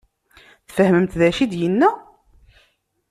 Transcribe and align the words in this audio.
Tfehmemt 0.67 1.17
d 1.19 1.21
acu 1.27 1.39
i 1.43 1.45
d-yenna? 1.51 1.89